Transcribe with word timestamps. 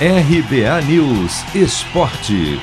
RBA 0.00 0.82
News 0.88 1.54
Esporte. 1.54 2.60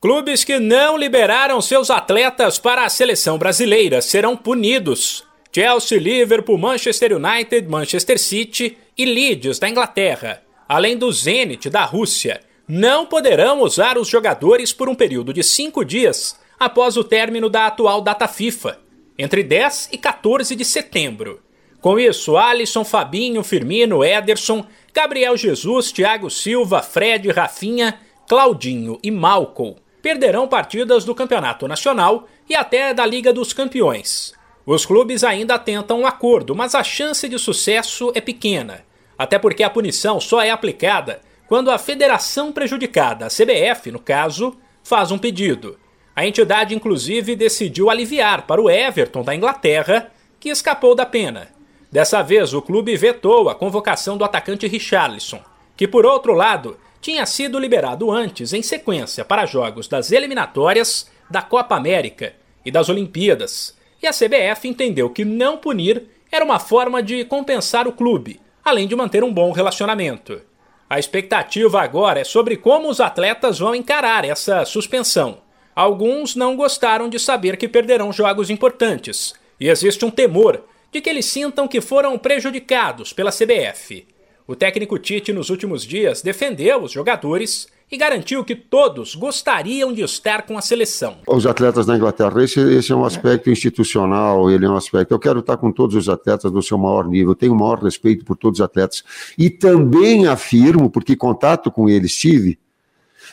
Clubes 0.00 0.42
que 0.42 0.58
não 0.58 0.96
liberaram 0.98 1.62
seus 1.62 1.88
atletas 1.88 2.58
para 2.58 2.84
a 2.84 2.88
seleção 2.88 3.38
brasileira 3.38 4.02
serão 4.02 4.36
punidos. 4.36 5.24
Chelsea, 5.52 6.00
Liverpool, 6.00 6.58
Manchester 6.58 7.16
United, 7.16 7.68
Manchester 7.68 8.18
City 8.18 8.76
e 8.98 9.04
Leeds 9.04 9.60
da 9.60 9.68
Inglaterra, 9.68 10.42
além 10.68 10.98
do 10.98 11.12
Zenit 11.12 11.70
da 11.70 11.84
Rússia, 11.84 12.40
não 12.66 13.06
poderão 13.06 13.60
usar 13.60 13.96
os 13.96 14.08
jogadores 14.08 14.72
por 14.72 14.88
um 14.88 14.96
período 14.96 15.32
de 15.32 15.44
cinco 15.44 15.84
dias 15.84 16.36
após 16.58 16.96
o 16.96 17.04
término 17.04 17.48
da 17.48 17.68
atual 17.68 18.00
data 18.00 18.26
FIFA, 18.26 18.80
entre 19.16 19.44
10 19.44 19.90
e 19.92 19.96
14 19.96 20.56
de 20.56 20.64
setembro. 20.64 21.40
Com 21.80 21.98
isso, 21.98 22.36
Alisson, 22.36 22.84
Fabinho, 22.84 23.42
Firmino, 23.42 24.04
Ederson, 24.04 24.64
Gabriel 24.92 25.36
Jesus, 25.36 25.90
Thiago 25.90 26.28
Silva, 26.28 26.82
Fred, 26.82 27.30
Rafinha, 27.30 27.98
Claudinho 28.28 28.98
e 29.02 29.10
Malcom 29.10 29.76
perderão 30.00 30.48
partidas 30.48 31.04
do 31.04 31.14
Campeonato 31.14 31.68
Nacional 31.68 32.26
e 32.48 32.54
até 32.54 32.92
da 32.92 33.04
Liga 33.06 33.32
dos 33.32 33.52
Campeões. 33.52 34.32
Os 34.66 34.84
clubes 34.86 35.24
ainda 35.24 35.58
tentam 35.58 36.00
um 36.00 36.06
acordo, 36.06 36.54
mas 36.54 36.74
a 36.74 36.82
chance 36.82 37.28
de 37.28 37.38
sucesso 37.38 38.12
é 38.14 38.20
pequena, 38.20 38.84
até 39.18 39.38
porque 39.38 39.62
a 39.62 39.70
punição 39.70 40.20
só 40.20 40.42
é 40.42 40.50
aplicada 40.50 41.20
quando 41.46 41.70
a 41.70 41.78
federação 41.78 42.52
prejudicada, 42.52 43.26
a 43.26 43.28
CBF 43.28 43.90
no 43.90 43.98
caso, 43.98 44.56
faz 44.82 45.10
um 45.10 45.18
pedido. 45.18 45.78
A 46.14 46.26
entidade, 46.26 46.74
inclusive, 46.74 47.34
decidiu 47.34 47.90
aliviar 47.90 48.46
para 48.46 48.60
o 48.60 48.70
Everton 48.70 49.22
da 49.22 49.34
Inglaterra, 49.34 50.12
que 50.38 50.48
escapou 50.48 50.94
da 50.94 51.06
pena. 51.06 51.48
Dessa 51.90 52.22
vez, 52.22 52.54
o 52.54 52.62
clube 52.62 52.96
vetou 52.96 53.48
a 53.48 53.54
convocação 53.54 54.16
do 54.16 54.24
atacante 54.24 54.66
Richarlison, 54.66 55.40
que, 55.76 55.88
por 55.88 56.06
outro 56.06 56.32
lado, 56.32 56.78
tinha 57.00 57.26
sido 57.26 57.58
liberado 57.58 58.10
antes, 58.10 58.52
em 58.52 58.62
sequência, 58.62 59.24
para 59.24 59.46
jogos 59.46 59.88
das 59.88 60.12
eliminatórias, 60.12 61.10
da 61.28 61.42
Copa 61.42 61.74
América 61.74 62.34
e 62.64 62.70
das 62.70 62.88
Olimpíadas 62.88 63.78
e 64.02 64.06
a 64.06 64.12
CBF 64.12 64.66
entendeu 64.66 65.10
que 65.10 65.24
não 65.24 65.58
punir 65.58 66.04
era 66.32 66.44
uma 66.44 66.58
forma 66.58 67.02
de 67.02 67.24
compensar 67.24 67.86
o 67.86 67.92
clube, 67.92 68.40
além 68.64 68.86
de 68.86 68.96
manter 68.96 69.22
um 69.22 69.32
bom 69.32 69.52
relacionamento. 69.52 70.40
A 70.88 70.98
expectativa 70.98 71.82
agora 71.82 72.20
é 72.20 72.24
sobre 72.24 72.56
como 72.56 72.88
os 72.88 73.00
atletas 73.00 73.58
vão 73.58 73.74
encarar 73.74 74.24
essa 74.24 74.64
suspensão. 74.64 75.38
Alguns 75.74 76.34
não 76.34 76.56
gostaram 76.56 77.08
de 77.08 77.18
saber 77.18 77.56
que 77.56 77.68
perderão 77.68 78.12
jogos 78.12 78.50
importantes, 78.50 79.34
e 79.58 79.68
existe 79.68 80.04
um 80.04 80.10
temor 80.10 80.64
de 80.92 81.00
que 81.00 81.08
eles 81.08 81.26
sintam 81.26 81.68
que 81.68 81.80
foram 81.80 82.18
prejudicados 82.18 83.12
pela 83.12 83.30
CBF. 83.30 84.06
O 84.46 84.56
técnico 84.56 84.98
Tite, 84.98 85.32
nos 85.32 85.48
últimos 85.48 85.84
dias, 85.84 86.22
defendeu 86.22 86.82
os 86.82 86.90
jogadores 86.90 87.68
e 87.90 87.96
garantiu 87.96 88.44
que 88.44 88.54
todos 88.54 89.14
gostariam 89.14 89.92
de 89.92 90.02
estar 90.02 90.42
com 90.42 90.56
a 90.56 90.62
seleção. 90.62 91.18
Os 91.26 91.46
atletas 91.46 91.86
da 91.86 91.96
Inglaterra, 91.96 92.42
esse, 92.42 92.60
esse, 92.60 92.92
é 92.92 92.94
um 92.96 93.04
aspecto 93.04 93.50
institucional, 93.50 94.50
ele 94.50 94.64
é 94.64 94.68
um 94.68 94.76
aspecto. 94.76 95.12
Eu 95.12 95.18
quero 95.18 95.40
estar 95.40 95.56
com 95.56 95.72
todos 95.72 95.96
os 95.96 96.08
atletas 96.08 96.52
do 96.52 96.62
seu 96.62 96.78
maior 96.78 97.08
nível, 97.08 97.34
tenho 97.34 97.52
o 97.52 97.58
maior 97.58 97.82
respeito 97.82 98.24
por 98.24 98.36
todos 98.36 98.60
os 98.60 98.64
atletas. 98.64 99.02
E 99.36 99.50
também 99.50 100.26
afirmo, 100.26 100.88
porque 100.88 101.16
contato 101.16 101.70
com 101.70 101.88
eles 101.88 102.14
tive, 102.14 102.58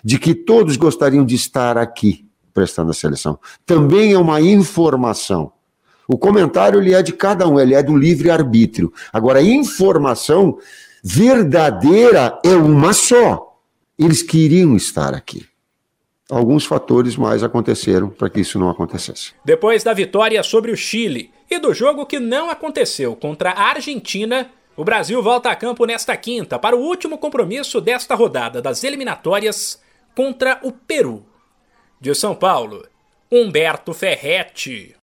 de 0.04 0.18
que 0.18 0.34
todos 0.34 0.76
gostariam 0.76 1.26
de 1.26 1.36
estar 1.36 1.78
aqui 1.78 2.26
prestando 2.54 2.90
a 2.90 2.94
seleção. 2.94 3.40
Também 3.66 4.14
é 4.14 4.18
uma 4.18 4.42
informação. 4.42 5.52
O 6.08 6.18
comentário 6.18 6.80
ele 6.80 6.94
é 6.94 7.04
de 7.04 7.12
cada 7.12 7.48
um, 7.48 7.60
ele 7.60 7.76
é 7.76 7.84
do 7.84 7.96
livre 7.98 8.30
arbítrio. 8.30 8.94
Agora, 9.12 9.40
a 9.40 9.44
informação 9.44 10.58
verdadeira 11.04 12.40
é 12.44 12.56
uma 12.56 12.94
só. 12.94 13.60
Eles 14.00 14.22
queriam 14.22 14.76
estar 14.76 15.14
aqui. 15.14 15.46
Alguns 16.30 16.66
fatores 16.66 17.16
mais 17.16 17.42
aconteceram 17.42 18.10
para 18.10 18.30
que 18.30 18.42
isso 18.42 18.60
não 18.60 18.70
acontecesse. 18.70 19.34
Depois 19.46 19.84
da 19.84 19.94
vitória 19.94 20.42
sobre 20.44 20.72
o 20.72 20.78
Chile 20.78 21.32
e 21.50 21.58
do 21.58 21.74
jogo 21.74 22.06
que 22.06 22.20
não 22.20 22.50
aconteceu 22.50 23.16
contra 23.16 23.52
a 23.52 23.70
Argentina, 23.70 24.50
o 24.76 24.84
Brasil 24.84 25.24
volta 25.24 25.50
a 25.50 25.56
campo 25.56 25.86
nesta 25.86 26.16
quinta 26.18 26.60
para 26.60 26.76
o 26.76 26.82
último 26.82 27.18
compromisso 27.18 27.80
desta 27.80 28.14
rodada 28.14 28.62
das 28.62 28.84
eliminatórias 28.84 29.82
contra 30.14 30.60
o 30.64 30.72
Peru. 30.72 31.26
De 32.00 32.14
São 32.14 32.36
Paulo, 32.36 32.86
Humberto 33.32 33.94
Ferretti. 33.94 34.96